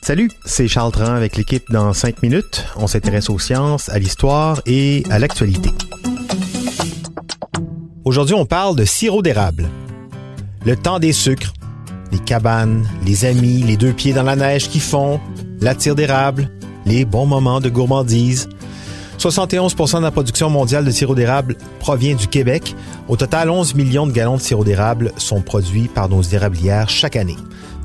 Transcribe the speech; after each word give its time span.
Salut, 0.00 0.30
c'est 0.46 0.68
Charles 0.68 0.90
Tran 0.92 1.12
avec 1.12 1.36
l'équipe 1.36 1.70
dans 1.70 1.92
5 1.92 2.22
minutes. 2.22 2.64
On 2.76 2.86
s'intéresse 2.86 3.28
aux 3.28 3.38
sciences, 3.38 3.90
à 3.90 3.98
l'histoire 3.98 4.62
et 4.64 5.02
à 5.10 5.18
l'actualité. 5.18 5.68
Aujourd'hui, 8.06 8.34
on 8.34 8.46
parle 8.46 8.74
de 8.74 8.86
sirop 8.86 9.20
d'érable. 9.20 9.68
Le 10.64 10.76
temps 10.76 10.98
des 10.98 11.12
sucres, 11.12 11.52
les 12.10 12.20
cabanes, 12.20 12.88
les 13.04 13.26
amis, 13.26 13.62
les 13.62 13.76
deux 13.76 13.92
pieds 13.92 14.14
dans 14.14 14.22
la 14.22 14.36
neige 14.36 14.70
qui 14.70 14.80
font, 14.80 15.20
la 15.60 15.74
tire 15.74 15.94
d'érable, 15.94 16.50
les 16.86 17.04
bons 17.04 17.26
moments 17.26 17.60
de 17.60 17.68
gourmandise. 17.68 18.48
71 19.30 19.74
de 19.74 20.02
la 20.02 20.12
production 20.12 20.50
mondiale 20.50 20.84
de 20.84 20.90
sirop 20.92 21.16
d'érable 21.16 21.56
provient 21.80 22.14
du 22.14 22.28
Québec. 22.28 22.76
Au 23.08 23.16
total, 23.16 23.50
11 23.50 23.74
millions 23.74 24.06
de 24.06 24.12
gallons 24.12 24.36
de 24.36 24.40
sirop 24.40 24.62
d'érable 24.62 25.10
sont 25.16 25.40
produits 25.40 25.88
par 25.88 26.08
nos 26.08 26.22
érablières 26.22 26.88
chaque 26.88 27.16
année. 27.16 27.36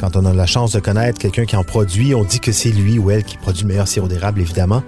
Quand 0.00 0.16
on 0.16 0.24
a 0.24 0.32
la 0.32 0.46
chance 0.46 0.72
de 0.72 0.80
connaître 0.80 1.20
quelqu'un 1.20 1.44
qui 1.44 1.54
en 1.54 1.62
produit, 1.62 2.12
on 2.12 2.24
dit 2.24 2.40
que 2.40 2.50
c'est 2.50 2.70
lui 2.72 2.98
ou 2.98 3.12
elle 3.12 3.22
qui 3.22 3.36
produit 3.36 3.62
le 3.62 3.68
meilleur 3.68 3.86
sirop 3.86 4.08
d'érable, 4.08 4.40
évidemment. 4.40 4.82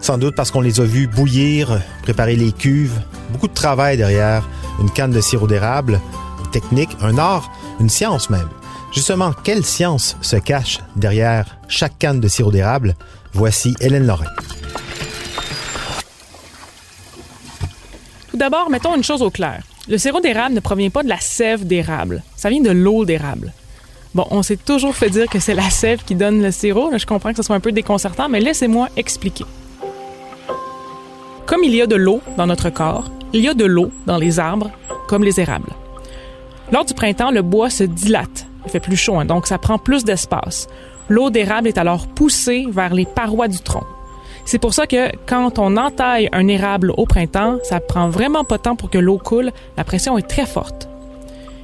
Sans 0.00 0.18
doute 0.18 0.34
parce 0.34 0.50
qu'on 0.50 0.60
les 0.60 0.80
a 0.80 0.84
vus 0.84 1.06
bouillir, 1.06 1.80
préparer 2.02 2.34
les 2.34 2.50
cuves. 2.50 2.98
Beaucoup 3.30 3.46
de 3.46 3.54
travail 3.54 3.96
derrière 3.96 4.48
une 4.80 4.90
canne 4.90 5.12
de 5.12 5.20
sirop 5.20 5.46
d'érable, 5.46 6.00
une 6.44 6.50
technique, 6.50 6.90
un 7.00 7.16
art, 7.16 7.48
une 7.78 7.90
science 7.90 8.28
même. 8.28 8.48
Justement, 8.92 9.32
quelle 9.44 9.64
science 9.64 10.16
se 10.20 10.34
cache 10.34 10.80
derrière 10.96 11.58
chaque 11.68 11.96
canne 12.00 12.18
de 12.18 12.26
sirop 12.26 12.50
d'érable? 12.50 12.96
Voici 13.34 13.76
Hélène 13.80 14.06
Lorrain. 14.06 14.26
Tout 18.32 18.38
d'abord, 18.38 18.70
mettons 18.70 18.96
une 18.96 19.04
chose 19.04 19.20
au 19.20 19.28
clair. 19.28 19.62
Le 19.88 19.98
sirop 19.98 20.20
d'érable 20.20 20.54
ne 20.54 20.60
provient 20.60 20.88
pas 20.88 21.02
de 21.02 21.08
la 21.10 21.20
sève 21.20 21.66
d'érable. 21.66 22.22
Ça 22.34 22.48
vient 22.48 22.62
de 22.62 22.70
l'eau 22.70 23.04
d'érable. 23.04 23.52
Bon, 24.14 24.26
on 24.30 24.42
s'est 24.42 24.56
toujours 24.56 24.96
fait 24.96 25.10
dire 25.10 25.26
que 25.26 25.38
c'est 25.38 25.52
la 25.52 25.68
sève 25.68 26.02
qui 26.02 26.14
donne 26.14 26.42
le 26.42 26.50
sirop. 26.50 26.96
je 26.96 27.04
comprends 27.04 27.32
que 27.32 27.36
ce 27.36 27.42
soit 27.42 27.56
un 27.56 27.60
peu 27.60 27.72
déconcertant, 27.72 28.30
mais 28.30 28.40
laissez-moi 28.40 28.88
expliquer. 28.96 29.44
Comme 31.44 31.62
il 31.62 31.74
y 31.74 31.82
a 31.82 31.86
de 31.86 31.94
l'eau 31.94 32.22
dans 32.38 32.46
notre 32.46 32.70
corps, 32.70 33.10
il 33.34 33.42
y 33.42 33.48
a 33.48 33.54
de 33.54 33.66
l'eau 33.66 33.90
dans 34.06 34.16
les 34.16 34.38
arbres, 34.38 34.70
comme 35.08 35.24
les 35.24 35.38
érables. 35.38 35.74
Lors 36.72 36.86
du 36.86 36.94
printemps, 36.94 37.32
le 37.32 37.42
bois 37.42 37.68
se 37.68 37.84
dilate. 37.84 38.46
Il 38.64 38.70
fait 38.70 38.80
plus 38.80 38.96
chaud, 38.96 39.18
hein, 39.18 39.26
donc 39.26 39.46
ça 39.46 39.58
prend 39.58 39.76
plus 39.76 40.04
d'espace. 40.04 40.68
L'eau 41.10 41.28
d'érable 41.28 41.68
est 41.68 41.76
alors 41.76 42.06
poussée 42.06 42.64
vers 42.70 42.94
les 42.94 43.04
parois 43.04 43.48
du 43.48 43.58
tronc. 43.58 43.84
C'est 44.44 44.58
pour 44.58 44.74
ça 44.74 44.86
que 44.86 45.10
quand 45.26 45.58
on 45.58 45.76
entaille 45.76 46.28
un 46.32 46.48
érable 46.48 46.92
au 46.96 47.06
printemps, 47.06 47.58
ça 47.62 47.80
prend 47.80 48.08
vraiment 48.08 48.44
pas 48.44 48.58
de 48.58 48.62
temps 48.62 48.76
pour 48.76 48.90
que 48.90 48.98
l'eau 48.98 49.18
coule. 49.18 49.52
La 49.76 49.84
pression 49.84 50.18
est 50.18 50.28
très 50.28 50.46
forte. 50.46 50.88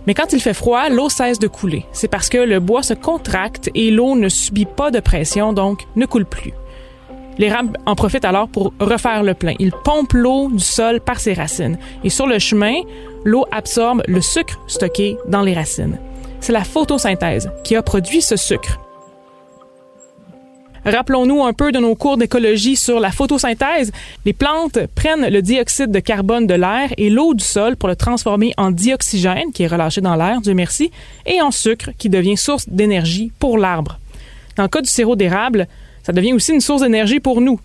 Mais 0.06 0.14
quand 0.14 0.32
il 0.32 0.40
fait 0.40 0.54
froid, 0.54 0.88
l'eau 0.88 1.10
cesse 1.10 1.38
de 1.38 1.48
couler. 1.48 1.84
C'est 1.92 2.08
parce 2.08 2.30
que 2.30 2.38
le 2.38 2.60
bois 2.60 2.82
se 2.82 2.94
contracte 2.94 3.68
et 3.74 3.90
l'eau 3.90 4.16
ne 4.16 4.28
subit 4.28 4.64
pas 4.64 4.90
de 4.90 5.00
pression, 5.00 5.52
donc 5.52 5.86
ne 5.96 6.06
coule 6.06 6.24
plus. 6.24 6.54
L'érable 7.36 7.78
en 7.86 7.94
profite 7.94 8.24
alors 8.24 8.48
pour 8.48 8.72
refaire 8.80 9.22
le 9.22 9.34
plein. 9.34 9.54
Il 9.58 9.70
pompe 9.70 10.12
l'eau 10.14 10.48
du 10.50 10.64
sol 10.64 11.00
par 11.00 11.20
ses 11.20 11.34
racines. 11.34 11.78
Et 12.04 12.10
sur 12.10 12.26
le 12.26 12.38
chemin, 12.38 12.80
l'eau 13.24 13.44
absorbe 13.52 14.02
le 14.08 14.20
sucre 14.20 14.58
stocké 14.66 15.16
dans 15.28 15.42
les 15.42 15.54
racines. 15.54 15.98
C'est 16.40 16.52
la 16.52 16.64
photosynthèse 16.64 17.50
qui 17.62 17.76
a 17.76 17.82
produit 17.82 18.22
ce 18.22 18.36
sucre. 18.36 18.80
Rappelons-nous 20.84 21.44
un 21.44 21.52
peu 21.52 21.72
de 21.72 21.78
nos 21.78 21.94
cours 21.94 22.16
d'écologie 22.16 22.76
sur 22.76 23.00
la 23.00 23.10
photosynthèse. 23.10 23.92
Les 24.24 24.32
plantes 24.32 24.78
prennent 24.94 25.28
le 25.28 25.42
dioxyde 25.42 25.90
de 25.90 26.00
carbone 26.00 26.46
de 26.46 26.54
l'air 26.54 26.90
et 26.96 27.10
l'eau 27.10 27.34
du 27.34 27.44
sol 27.44 27.76
pour 27.76 27.88
le 27.88 27.96
transformer 27.96 28.52
en 28.56 28.70
dioxygène, 28.70 29.52
qui 29.52 29.64
est 29.64 29.68
relâché 29.68 30.00
dans 30.00 30.16
l'air, 30.16 30.40
Dieu 30.40 30.54
merci, 30.54 30.90
et 31.26 31.40
en 31.40 31.50
sucre, 31.50 31.90
qui 31.98 32.08
devient 32.08 32.36
source 32.36 32.68
d'énergie 32.68 33.32
pour 33.38 33.58
l'arbre. 33.58 33.98
Dans 34.56 34.64
le 34.64 34.68
cas 34.68 34.80
du 34.80 34.90
sirop 34.90 35.16
d'érable, 35.16 35.68
ça 36.02 36.12
devient 36.12 36.32
aussi 36.32 36.52
une 36.52 36.60
source 36.60 36.82
d'énergie 36.82 37.20
pour 37.20 37.40
nous. 37.40 37.60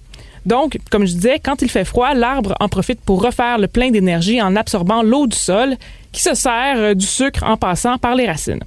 Donc, 0.46 0.78
comme 0.92 1.06
je 1.06 1.14
disais, 1.14 1.40
quand 1.40 1.62
il 1.62 1.70
fait 1.70 1.86
froid, 1.86 2.14
l'arbre 2.14 2.56
en 2.60 2.68
profite 2.68 3.00
pour 3.00 3.24
refaire 3.24 3.58
le 3.58 3.68
plein 3.68 3.92
d'énergie 3.92 4.42
en 4.42 4.56
absorbant 4.56 5.02
l'eau 5.02 5.26
du 5.28 5.38
sol, 5.38 5.76
qui 6.12 6.22
se 6.22 6.34
sert 6.34 6.96
du 6.96 7.06
sucre 7.06 7.44
en 7.44 7.58
passant 7.58 7.98
par 7.98 8.16
les 8.16 8.28
racines. 8.28 8.64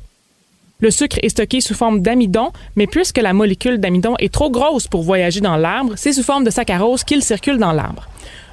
Le 0.78 0.91
sucre 0.91 1.19
est 1.22 1.31
stocké 1.31 1.62
sous 1.62 1.72
forme 1.72 2.00
d'amidon, 2.00 2.53
mais 2.76 2.87
puisque 2.87 3.16
la 3.16 3.32
molécule 3.32 3.78
d'amidon 3.78 4.14
est 4.19 4.32
trop 4.32 4.50
grosse 4.50 4.87
pour 4.87 5.03
voyager 5.03 5.41
dans 5.41 5.56
l'arbre, 5.56 5.94
c'est 5.97 6.12
sous 6.12 6.22
forme 6.22 6.44
de 6.44 6.50
saccharose 6.50 7.03
qu'il 7.03 7.22
circule 7.22 7.56
dans 7.56 7.72
l'arbre. 7.72 8.06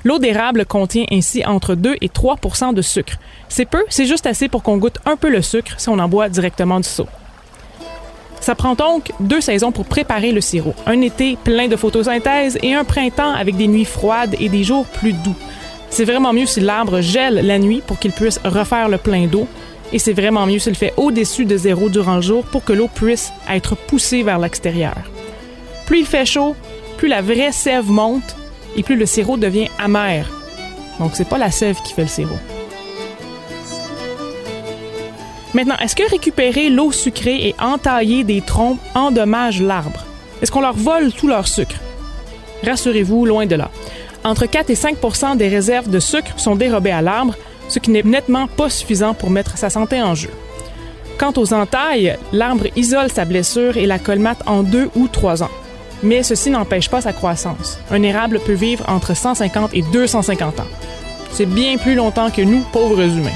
L'eau 0.06 0.20
d'érable 0.20 0.66
contient 0.66 1.04
ainsi 1.12 1.46
entre 1.46 1.76
2 1.76 1.98
et 2.00 2.08
3% 2.08 2.74
de 2.74 2.82
sucre. 2.82 3.16
C'est 3.50 3.66
peu, 3.66 3.84
c'est 3.90 4.06
juste 4.06 4.26
assez 4.26 4.48
pour 4.48 4.64
qu'on 4.64 4.78
goûte 4.78 5.00
un 5.06 5.18
peu 5.18 5.30
le 5.30 5.42
sucre 5.42 5.74
si 5.78 5.90
on 5.90 6.00
en 6.00 6.08
boit 6.08 6.30
directement 6.30 6.80
du 6.80 6.88
seau. 6.88 7.08
Ça 8.40 8.56
prend 8.56 8.76
donc 8.76 9.12
deux 9.20 9.42
saisons 9.42 9.74
pour 9.74 9.86
préparer 9.86 10.32
le 10.32 10.40
sirop. 10.40 10.76
Un 10.86 11.02
été 11.02 11.38
plein 11.44 11.68
de 11.68 11.76
photosynthèse 11.76 12.58
et 12.64 12.74
un 12.74 12.86
printemps 12.86 13.34
avec 13.34 13.58
des 13.58 13.68
nuits 13.68 13.84
froides 13.84 14.36
et 14.40 14.48
des 14.48 14.64
jours 14.64 14.86
plus 14.86 15.12
doux. 15.12 15.36
C'est 15.90 16.06
vraiment 16.06 16.32
mieux 16.32 16.46
si 16.46 16.62
l'arbre 16.62 17.02
gèle 17.02 17.46
la 17.46 17.60
nuit 17.60 17.84
pour 17.86 18.00
qu'il 18.00 18.12
puisse 18.12 18.40
refaire 18.46 18.88
le 18.88 18.98
plein 18.98 19.28
d'eau 19.28 19.46
et 19.94 20.00
c'est 20.00 20.14
vraiment 20.14 20.46
mieux 20.48 20.60
s'il 20.60 20.76
fait 20.76 20.94
au-dessus 20.98 21.46
de 21.46 21.56
zéro 21.56 21.88
durant 21.88 22.16
le 22.16 22.22
jour 22.22 22.44
pour 22.46 22.64
que 22.64 22.74
l'eau 22.74 22.90
puisse 22.94 23.32
être 23.50 23.76
poussée 23.76 24.24
vers 24.24 24.40
l'extérieur. 24.40 24.96
Plus 25.86 26.00
il 26.00 26.06
fait 26.06 26.26
chaud, 26.26 26.56
plus 26.98 27.08
la 27.08 27.22
vraie 27.22 27.52
sève 27.52 27.90
monte 27.90 28.36
et 28.76 28.84
plus 28.84 28.96
le 28.96 29.06
sirop 29.06 29.38
devient 29.38 29.70
amer. 29.78 30.28
Donc 31.00 31.12
c'est 31.14 31.30
pas 31.30 31.38
la 31.38 31.52
sève 31.52 31.80
qui 31.84 31.94
fait 31.94 32.02
le 32.02 32.08
sirop. 32.08 32.40
Maintenant, 35.54 35.78
est-ce 35.78 35.96
que 35.96 36.10
récupérer 36.10 36.70
l'eau 36.70 36.92
sucrée 36.92 37.48
et 37.48 37.56
entailler 37.62 38.24
des 38.24 38.42
troncs 38.42 38.80
endommage 38.96 39.62
l'arbre? 39.62 40.04
Est-ce 40.42 40.52
qu'on 40.52 40.62
leur 40.62 40.74
vole 40.74 41.14
tout 41.14 41.28
leur 41.28 41.48
sucre? 41.48 41.76
Rassurez-vous, 42.66 43.28
loin 43.28 43.46
de 43.46 43.56
là. 43.56 43.70
Entre 44.24 44.48
4 44.48 44.72
et 44.72 44.74
5% 44.74 45.38
des 45.38 45.50
réserves 45.50 45.90
de 45.90 46.00
sucre 46.00 46.40
sont 46.40 46.56
dérobées 46.56 46.92
à 46.92 47.04
l'arbre, 47.04 47.36
ce 47.68 47.80
qui 47.80 47.92
n'est 47.92 48.04
nettement 48.04 48.48
pas 48.48 48.70
suffisant 48.70 49.14
pour 49.14 49.30
mettre 49.30 49.58
sa 49.58 49.70
santé 49.70 50.02
en 50.02 50.16
jeu. 50.16 50.30
Quant 51.18 51.34
aux 51.38 51.54
entailles, 51.54 52.18
l'arbre 52.32 52.68
isole 52.76 53.12
sa 53.12 53.26
blessure 53.26 53.78
et 53.78 53.86
la 53.86 54.00
colmate 54.00 54.42
en 54.46 54.64
deux 54.64 54.90
ou 54.96 55.08
trois 55.08 55.44
ans. 55.44 55.52
Mais 56.02 56.22
ceci 56.24 56.50
n'empêche 56.50 56.90
pas 56.90 57.02
sa 57.02 57.14
croissance. 57.14 57.80
Un 57.90 58.04
érable 58.04 58.40
peut 58.40 58.54
vivre 58.54 58.84
entre 58.90 59.16
150 59.16 59.74
et 59.74 59.84
250 59.94 60.60
ans. 60.60 60.68
C'est 61.32 61.46
bien 61.46 61.78
plus 61.78 61.96
longtemps 61.96 62.30
que 62.30 62.42
nous, 62.42 62.62
pauvres 62.72 63.02
humains. 63.02 63.32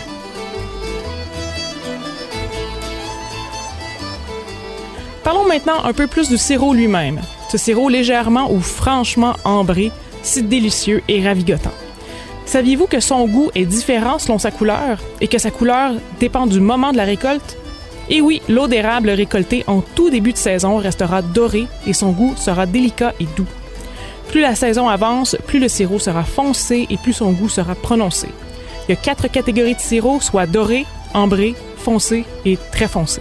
Parlons 5.24 5.48
maintenant 5.48 5.84
un 5.84 5.94
peu 5.94 6.08
plus 6.08 6.30
du 6.30 6.38
sirop 6.38 6.74
lui-même. 6.74 7.22
Ce 7.52 7.58
sirop 7.58 7.90
légèrement 7.90 8.52
ou 8.52 8.60
franchement 8.60 9.36
ambré, 9.46 9.92
si 10.24 10.44
délicieux 10.44 11.02
et 11.08 11.26
ravigotant. 11.26 11.72
Saviez-vous 12.48 12.88
que 12.88 13.02
son 13.02 13.28
goût 13.28 13.52
est 13.56 13.66
différent 13.66 14.20
selon 14.20 14.40
sa 14.40 14.52
couleur 14.52 15.00
et 15.20 15.28
que 15.28 15.38
sa 15.38 15.52
couleur 15.52 15.92
dépend 16.22 16.48
du 16.48 16.62
moment 16.62 16.94
de 16.94 16.98
la 16.98 17.04
récolte? 17.04 17.58
Et 18.10 18.22
oui, 18.22 18.42
l'eau 18.48 18.70
d'érable 18.70 19.10
récoltée 19.10 19.66
en 19.68 19.82
tout 19.82 20.10
début 20.10 20.32
de 20.32 20.38
saison 20.38 20.78
restera 20.78 21.22
dorée 21.22 21.68
et 21.86 21.92
son 21.92 22.12
goût 22.12 22.34
sera 22.38 22.66
délicat 22.66 23.14
et 23.20 23.28
doux. 23.36 23.46
Plus 24.30 24.40
la 24.40 24.56
saison 24.56 24.88
avance, 24.88 25.36
plus 25.46 25.60
le 25.60 25.68
sirop 25.68 26.00
sera 26.00 26.24
foncé 26.24 26.88
et 26.90 26.96
plus 26.96 27.12
son 27.12 27.34
goût 27.34 27.50
sera 27.50 27.76
prononcé. 27.76 28.30
Il 28.88 28.92
y 28.92 28.98
a 28.98 29.02
quatre 29.02 29.28
catégories 29.28 29.76
de 29.76 29.82
sirop, 29.82 30.22
soit 30.22 30.46
doré, 30.46 30.86
ambré, 31.14 31.54
foncé 31.78 32.24
et 32.46 32.58
très 32.72 32.88
foncé. 32.88 33.20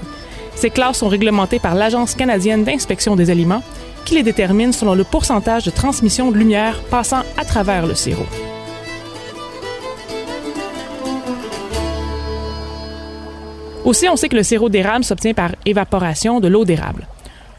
Ces 0.54 0.70
classes 0.70 0.98
sont 0.98 1.08
réglementées 1.08 1.58
par 1.58 1.74
l'Agence 1.74 2.14
canadienne 2.14 2.62
d'inspection 2.62 3.16
des 3.16 3.30
aliments 3.30 3.64
qui 4.04 4.14
les 4.14 4.22
détermine 4.22 4.72
selon 4.72 4.94
le 4.94 5.02
pourcentage 5.02 5.64
de 5.64 5.70
transmission 5.72 6.30
de 6.30 6.38
lumière 6.38 6.80
passant 6.90 7.24
à 7.36 7.44
travers 7.44 7.88
le 7.88 7.96
sirop. 7.96 8.26
Aussi, 13.86 14.08
on 14.08 14.16
sait 14.16 14.28
que 14.28 14.34
le 14.34 14.42
sirop 14.42 14.68
d'érable 14.68 15.04
s'obtient 15.04 15.32
par 15.32 15.52
évaporation 15.64 16.40
de 16.40 16.48
l'eau 16.48 16.64
d'érable. 16.64 17.06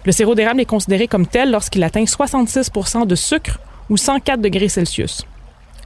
Le 0.03 0.11
sirop 0.11 0.35
d'érable 0.35 0.59
est 0.59 0.65
considéré 0.65 1.07
comme 1.07 1.25
tel 1.25 1.51
lorsqu'il 1.51 1.81
atteint 1.85 2.03
66% 2.03 3.07
de 3.07 3.15
sucre 3.15 3.59
ou 3.89 3.95
104 3.95 4.41
degrés 4.41 4.67
Celsius. 4.67 5.25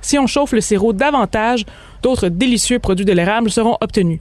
Si 0.01 0.17
on 0.17 0.25
chauffe 0.25 0.53
le 0.53 0.61
sirop 0.61 0.93
davantage, 0.93 1.63
d'autres 2.01 2.27
délicieux 2.27 2.79
produits 2.79 3.05
de 3.05 3.13
l'érable 3.13 3.51
seront 3.51 3.77
obtenus. 3.81 4.19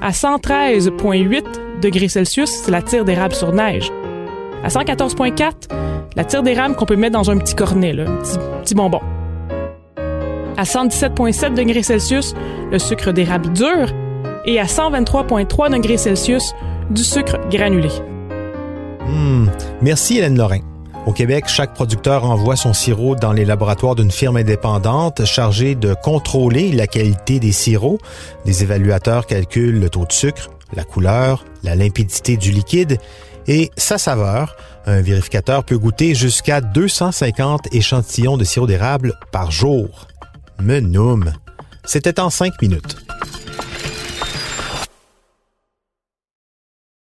À 0.00 0.10
113,8 0.10 1.44
degrés 1.82 2.08
Celsius, 2.08 2.48
c'est 2.48 2.70
la 2.70 2.80
tire 2.80 3.04
d'érable 3.04 3.34
sur 3.34 3.52
neige. 3.52 3.92
À 4.64 4.68
114,4, 4.68 5.52
la 6.16 6.24
tire 6.24 6.42
d'érable 6.42 6.76
qu'on 6.76 6.86
peut 6.86 6.96
mettre 6.96 7.18
dans 7.18 7.30
un 7.30 7.36
petit 7.36 7.54
cornet, 7.54 7.92
un 8.00 8.16
petit, 8.16 8.38
petit 8.62 8.74
bonbon. 8.74 9.00
À 10.56 10.62
117,7 10.62 11.52
degrés 11.52 11.82
Celsius, 11.82 12.34
le 12.70 12.78
sucre 12.78 13.12
d'érable 13.12 13.52
dur 13.52 13.92
et 14.44 14.58
à 14.58 14.64
123,3 14.64 15.72
degrés 15.72 15.96
Celsius 15.96 16.54
du 16.90 17.04
sucre 17.04 17.38
granulé. 17.50 17.90
Hmm. 19.06 19.48
Merci 19.80 20.18
Hélène 20.18 20.36
Lorrain. 20.36 20.60
Au 21.04 21.12
Québec, 21.12 21.46
chaque 21.48 21.74
producteur 21.74 22.24
envoie 22.24 22.54
son 22.54 22.72
sirop 22.72 23.16
dans 23.16 23.32
les 23.32 23.44
laboratoires 23.44 23.96
d'une 23.96 24.12
firme 24.12 24.36
indépendante 24.36 25.24
chargée 25.24 25.74
de 25.74 25.94
contrôler 25.94 26.70
la 26.70 26.86
qualité 26.86 27.40
des 27.40 27.50
sirops. 27.50 27.98
Des 28.44 28.62
évaluateurs 28.62 29.26
calculent 29.26 29.80
le 29.80 29.90
taux 29.90 30.06
de 30.06 30.12
sucre, 30.12 30.50
la 30.74 30.84
couleur, 30.84 31.44
la 31.64 31.74
limpidité 31.74 32.36
du 32.36 32.52
liquide 32.52 32.98
et 33.48 33.70
sa 33.76 33.98
saveur. 33.98 34.56
Un 34.86 35.02
vérificateur 35.02 35.64
peut 35.64 35.78
goûter 35.78 36.14
jusqu'à 36.14 36.60
250 36.60 37.74
échantillons 37.74 38.36
de 38.36 38.44
sirop 38.44 38.68
d'érable 38.68 39.14
par 39.32 39.50
jour. 39.50 40.06
Menoum. 40.60 41.32
C'était 41.84 42.20
en 42.20 42.30
cinq 42.30 42.62
minutes. 42.62 42.96